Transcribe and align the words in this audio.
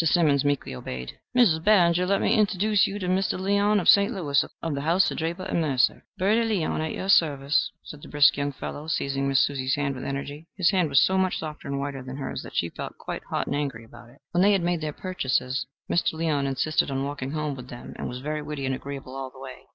Simmons 0.07 0.43
meekly 0.43 0.73
obeyed: 0.73 1.19
"Mrs. 1.37 1.63
Barringer, 1.63 2.07
let 2.07 2.21
me 2.21 2.33
interduce 2.35 2.87
you 2.87 2.97
to 2.97 3.07
Mr. 3.07 3.39
Leon 3.39 3.79
of 3.79 3.87
St. 3.87 4.11
Louis, 4.11 4.43
of 4.63 4.73
the 4.73 4.81
house 4.81 5.11
of 5.11 5.17
Draper 5.19 5.47
& 5.53 5.53
Mercer." 5.53 6.03
"Bertie 6.17 6.43
Leon, 6.43 6.81
at 6.81 6.93
your 6.95 7.07
service," 7.07 7.71
said 7.83 8.01
the 8.01 8.07
brisk 8.07 8.35
young 8.35 8.51
fellow, 8.51 8.87
seizing 8.87 9.27
Miss 9.27 9.45
Susie's 9.45 9.75
hand 9.75 9.93
with 9.93 10.03
energy. 10.03 10.47
His 10.57 10.71
hand 10.71 10.89
was 10.89 11.05
so 11.05 11.19
much 11.19 11.37
softer 11.37 11.67
and 11.67 11.79
whiter 11.79 12.01
than 12.01 12.17
hers 12.17 12.41
that 12.41 12.55
she 12.55 12.69
felt 12.69 12.97
quite 12.97 13.25
hot 13.25 13.45
and 13.45 13.55
angry 13.55 13.83
about 13.83 14.09
it. 14.09 14.21
When 14.31 14.41
they 14.41 14.53
had 14.53 14.63
made 14.63 14.81
their 14.81 14.91
purchases, 14.91 15.67
Mr. 15.87 16.13
Leon 16.13 16.47
insisted 16.47 16.89
on 16.89 17.03
walking 17.05 17.33
home 17.33 17.53
with 17.55 17.69
them, 17.69 17.93
and 17.95 18.09
was 18.09 18.21
very 18.21 18.41
witty 18.41 18.65
and 18.65 18.73
agreeable 18.73 19.15
all 19.15 19.29
the 19.29 19.39
way. 19.39 19.67